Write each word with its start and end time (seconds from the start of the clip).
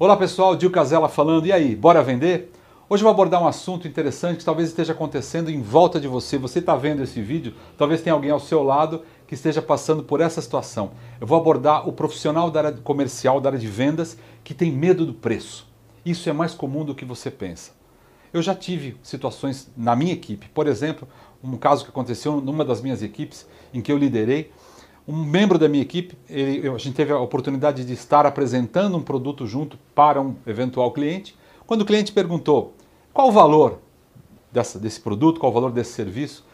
Olá 0.00 0.16
pessoal, 0.16 0.54
Dil 0.54 0.70
Casella 0.70 1.08
falando. 1.08 1.46
E 1.46 1.52
aí, 1.52 1.74
bora 1.74 2.04
vender? 2.04 2.52
Hoje 2.88 3.02
eu 3.02 3.06
vou 3.06 3.10
abordar 3.10 3.42
um 3.42 3.48
assunto 3.48 3.88
interessante 3.88 4.38
que 4.38 4.44
talvez 4.44 4.68
esteja 4.68 4.92
acontecendo 4.92 5.50
em 5.50 5.60
volta 5.60 5.98
de 5.98 6.06
você. 6.06 6.38
Você 6.38 6.60
está 6.60 6.76
vendo 6.76 7.02
esse 7.02 7.20
vídeo, 7.20 7.52
talvez 7.76 8.00
tenha 8.00 8.14
alguém 8.14 8.30
ao 8.30 8.38
seu 8.38 8.62
lado 8.62 9.02
que 9.26 9.34
esteja 9.34 9.60
passando 9.60 10.04
por 10.04 10.20
essa 10.20 10.40
situação. 10.40 10.92
Eu 11.20 11.26
vou 11.26 11.36
abordar 11.36 11.88
o 11.88 11.92
profissional 11.92 12.48
da 12.48 12.60
área 12.60 12.72
comercial, 12.74 13.40
da 13.40 13.48
área 13.48 13.58
de 13.58 13.66
vendas, 13.66 14.16
que 14.44 14.54
tem 14.54 14.70
medo 14.70 15.04
do 15.04 15.12
preço. 15.12 15.66
Isso 16.06 16.30
é 16.30 16.32
mais 16.32 16.54
comum 16.54 16.84
do 16.84 16.94
que 16.94 17.04
você 17.04 17.28
pensa. 17.28 17.72
Eu 18.32 18.40
já 18.40 18.54
tive 18.54 18.96
situações 19.02 19.68
na 19.76 19.96
minha 19.96 20.12
equipe, 20.12 20.48
por 20.50 20.68
exemplo, 20.68 21.08
um 21.42 21.56
caso 21.56 21.82
que 21.82 21.90
aconteceu 21.90 22.40
numa 22.40 22.64
das 22.64 22.80
minhas 22.80 23.02
equipes 23.02 23.48
em 23.74 23.80
que 23.80 23.90
eu 23.90 23.98
liderei 23.98 24.52
um 25.08 25.24
membro 25.24 25.58
da 25.58 25.70
minha 25.70 25.82
equipe, 25.82 26.18
ele, 26.28 26.68
a 26.68 26.76
gente 26.76 26.94
teve 26.94 27.10
a 27.10 27.18
oportunidade 27.18 27.82
de 27.82 27.94
estar 27.94 28.26
apresentando 28.26 28.94
um 28.94 29.00
produto 29.02 29.46
junto 29.46 29.78
para 29.94 30.20
um 30.20 30.36
eventual 30.46 30.92
cliente. 30.92 31.34
Quando 31.66 31.80
o 31.80 31.86
cliente 31.86 32.12
perguntou 32.12 32.74
qual 33.10 33.28
o 33.28 33.32
valor 33.32 33.80
dessa, 34.52 34.78
desse 34.78 35.00
produto, 35.00 35.40
qual 35.40 35.50
o 35.50 35.54
valor 35.54 35.72
desse 35.72 35.92
serviço, 35.92 36.44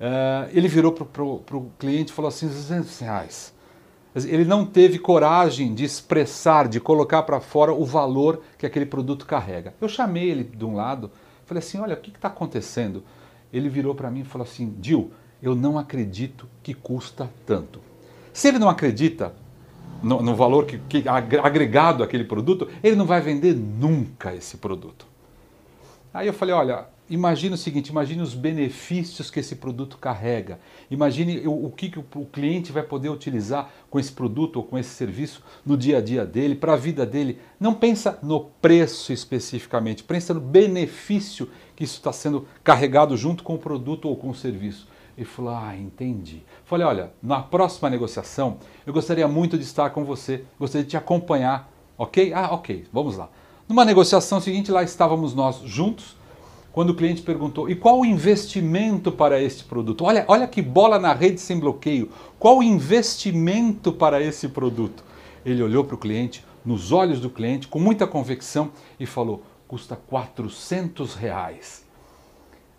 uh, 0.00 0.48
ele 0.54 0.68
virou 0.68 0.90
para 0.90 1.22
o 1.22 1.70
cliente 1.78 2.10
e 2.10 2.14
falou 2.14 2.30
assim: 2.30 2.46
200 2.46 2.98
reais. 2.98 3.54
Ele 4.16 4.46
não 4.46 4.64
teve 4.64 4.98
coragem 4.98 5.74
de 5.74 5.84
expressar, 5.84 6.66
de 6.66 6.80
colocar 6.80 7.22
para 7.24 7.40
fora 7.40 7.74
o 7.74 7.84
valor 7.84 8.40
que 8.56 8.64
aquele 8.64 8.86
produto 8.86 9.26
carrega. 9.26 9.74
Eu 9.78 9.88
chamei 9.88 10.30
ele 10.30 10.44
de 10.44 10.64
um 10.64 10.74
lado, 10.74 11.10
falei 11.44 11.58
assim: 11.58 11.78
olha, 11.78 11.92
o 11.92 11.98
que 11.98 12.08
está 12.08 12.28
acontecendo? 12.28 13.04
Ele 13.52 13.68
virou 13.68 13.94
para 13.94 14.10
mim 14.10 14.20
e 14.20 14.24
falou 14.24 14.46
assim: 14.46 14.74
Dil, 14.78 15.10
eu 15.42 15.54
não 15.54 15.78
acredito 15.78 16.48
que 16.62 16.72
custa 16.72 17.30
tanto. 17.44 17.87
Se 18.38 18.46
ele 18.46 18.60
não 18.60 18.68
acredita 18.68 19.34
no, 20.00 20.22
no 20.22 20.36
valor 20.36 20.64
que, 20.64 20.78
que, 20.78 21.08
agregado 21.08 22.04
àquele 22.04 22.22
produto, 22.22 22.68
ele 22.84 22.94
não 22.94 23.04
vai 23.04 23.20
vender 23.20 23.52
nunca 23.52 24.32
esse 24.32 24.58
produto. 24.58 25.08
Aí 26.14 26.28
eu 26.28 26.32
falei, 26.32 26.54
olha, 26.54 26.86
imagine 27.10 27.56
o 27.56 27.58
seguinte, 27.58 27.88
imagine 27.88 28.22
os 28.22 28.34
benefícios 28.34 29.28
que 29.28 29.40
esse 29.40 29.56
produto 29.56 29.98
carrega. 29.98 30.60
Imagine 30.88 31.48
o, 31.48 31.66
o 31.66 31.72
que, 31.72 31.90
que 31.90 31.98
o, 31.98 32.04
o 32.14 32.26
cliente 32.26 32.70
vai 32.70 32.84
poder 32.84 33.08
utilizar 33.08 33.72
com 33.90 33.98
esse 33.98 34.12
produto 34.12 34.58
ou 34.58 34.62
com 34.62 34.78
esse 34.78 34.90
serviço 34.90 35.42
no 35.66 35.76
dia 35.76 35.98
a 35.98 36.00
dia 36.00 36.24
dele, 36.24 36.54
para 36.54 36.74
a 36.74 36.76
vida 36.76 37.04
dele. 37.04 37.40
Não 37.58 37.74
pensa 37.74 38.20
no 38.22 38.44
preço 38.62 39.12
especificamente, 39.12 40.04
pensa 40.04 40.32
no 40.32 40.40
benefício 40.40 41.50
que 41.74 41.82
isso 41.82 41.96
está 41.96 42.12
sendo 42.12 42.46
carregado 42.62 43.16
junto 43.16 43.42
com 43.42 43.56
o 43.56 43.58
produto 43.58 44.08
ou 44.08 44.16
com 44.16 44.30
o 44.30 44.34
serviço. 44.34 44.86
Ele 45.18 45.24
falou: 45.24 45.52
Ah, 45.52 45.76
entendi. 45.76 46.44
Falei: 46.64 46.86
Olha, 46.86 47.12
na 47.20 47.42
próxima 47.42 47.90
negociação, 47.90 48.58
eu 48.86 48.92
gostaria 48.92 49.26
muito 49.26 49.58
de 49.58 49.64
estar 49.64 49.90
com 49.90 50.04
você, 50.04 50.44
gostaria 50.60 50.84
de 50.84 50.90
te 50.90 50.96
acompanhar, 50.96 51.68
ok? 51.98 52.32
Ah, 52.32 52.50
ok, 52.52 52.86
vamos 52.92 53.16
lá. 53.16 53.28
Numa 53.68 53.84
negociação 53.84 54.40
seguinte, 54.40 54.70
lá 54.70 54.84
estávamos 54.84 55.34
nós 55.34 55.60
juntos, 55.64 56.16
quando 56.70 56.90
o 56.90 56.94
cliente 56.94 57.20
perguntou: 57.22 57.68
E 57.68 57.74
qual 57.74 57.98
o 57.98 58.06
investimento 58.06 59.10
para 59.10 59.42
este 59.42 59.64
produto? 59.64 60.04
Olha, 60.04 60.24
olha 60.28 60.46
que 60.46 60.62
bola 60.62 61.00
na 61.00 61.12
rede 61.12 61.40
sem 61.40 61.58
bloqueio. 61.58 62.12
Qual 62.38 62.58
o 62.58 62.62
investimento 62.62 63.90
para 63.90 64.22
esse 64.22 64.48
produto? 64.48 65.02
Ele 65.44 65.60
olhou 65.64 65.82
para 65.82 65.96
o 65.96 65.98
cliente, 65.98 66.44
nos 66.64 66.92
olhos 66.92 67.20
do 67.20 67.28
cliente, 67.28 67.66
com 67.66 67.80
muita 67.80 68.06
convicção 68.06 68.70
e 69.00 69.04
falou: 69.04 69.42
Custa 69.66 69.96
400 69.96 71.16
reais. 71.16 71.84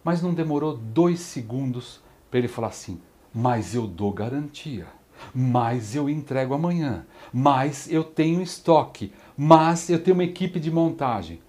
Mas 0.02 0.22
não 0.22 0.34
demorou 0.34 0.78
dois 0.78 1.20
segundos 1.20 2.00
para 2.30 2.40
ele 2.40 2.48
falar 2.48 2.68
assim: 2.68 3.00
mas 3.34 3.76
eu 3.76 3.88
dou 3.88 4.12
garantia, 4.12 4.88
mas 5.34 5.96
eu 5.96 6.10
entrego 6.10 6.54
amanhã, 6.54 7.06
mas 7.34 7.92
eu 7.92 8.04
tenho 8.04 8.42
estoque, 8.42 9.12
mas 9.38 9.90
eu 9.90 10.02
tenho 10.02 10.16
uma 10.16 10.24
equipe 10.24 10.60
de 10.60 10.72
montagem. 10.72 11.40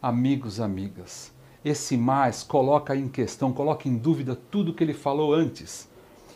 Amigos, 0.00 0.60
amigas, 0.60 1.32
esse 1.64 1.96
mais 1.96 2.42
coloca 2.42 2.96
em 2.96 3.08
questão, 3.08 3.52
coloca 3.52 3.88
em 3.88 3.96
dúvida 3.96 4.34
tudo 4.50 4.74
que 4.74 4.82
ele 4.82 4.94
falou 4.94 5.32
antes. 5.32 5.88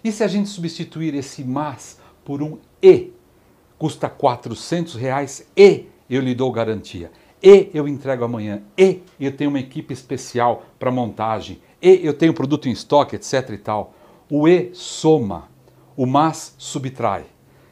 E 0.04 0.12
se 0.12 0.22
a 0.22 0.28
gente 0.28 0.48
substituir 0.48 1.14
esse 1.14 1.42
mas 1.42 1.98
por 2.24 2.40
um 2.42 2.58
e? 2.80 3.12
Custa 3.76 4.08
400 4.08 4.94
reais 4.94 5.50
e 5.56 5.86
eu 6.08 6.22
lhe 6.22 6.34
dou 6.34 6.52
garantia. 6.52 7.10
E 7.42 7.70
eu 7.74 7.88
entrego 7.88 8.24
amanhã. 8.24 8.62
E 8.78 9.02
eu 9.18 9.36
tenho 9.36 9.50
uma 9.50 9.60
equipe 9.60 9.92
especial 9.92 10.64
para 10.78 10.90
montagem 10.90 11.60
e 11.86 12.04
eu 12.04 12.12
tenho 12.12 12.34
produto 12.34 12.68
em 12.68 12.72
estoque, 12.72 13.14
etc 13.14 13.50
e 13.50 13.58
tal. 13.58 13.94
O 14.28 14.48
e 14.48 14.70
soma, 14.74 15.48
o 15.96 16.04
mas 16.04 16.54
subtrai. 16.58 17.26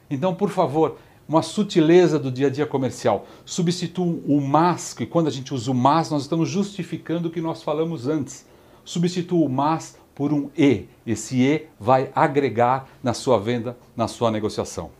Então, 0.08 0.32
por 0.32 0.50
favor, 0.50 0.98
uma 1.28 1.42
sutileza 1.42 2.16
do 2.16 2.30
dia 2.30 2.46
a 2.46 2.50
dia 2.50 2.64
comercial. 2.64 3.26
Substitua 3.44 4.06
o 4.26 4.40
mas, 4.40 4.94
que 4.94 5.04
quando 5.04 5.26
a 5.26 5.30
gente 5.30 5.52
usa 5.52 5.70
o 5.70 5.74
mas, 5.74 6.10
nós 6.10 6.22
estamos 6.22 6.48
justificando 6.48 7.28
o 7.28 7.30
que 7.30 7.40
nós 7.40 7.62
falamos 7.62 8.06
antes. 8.06 8.46
Substitua 8.84 9.44
o 9.44 9.48
mas 9.48 9.96
por 10.14 10.32
um 10.32 10.48
e. 10.56 10.84
Esse 11.04 11.42
e 11.42 11.66
vai 11.80 12.10
agregar 12.14 12.86
na 13.02 13.14
sua 13.14 13.38
venda, 13.38 13.76
na 13.96 14.06
sua 14.06 14.30
negociação. 14.30 14.90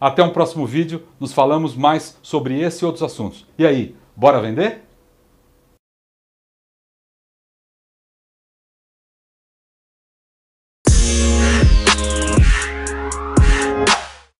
Até 0.00 0.22
um 0.22 0.30
próximo 0.30 0.66
vídeo, 0.66 1.02
nos 1.18 1.32
falamos 1.32 1.74
mais 1.74 2.16
sobre 2.22 2.60
esse 2.60 2.84
e 2.84 2.86
outros 2.86 3.02
assuntos. 3.02 3.46
E 3.58 3.66
aí, 3.66 3.96
bora 4.14 4.40
vender? 4.40 4.91